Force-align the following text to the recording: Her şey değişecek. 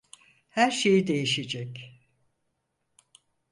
Her 0.49 0.71
şey 0.71 1.07
değişecek. 1.07 1.77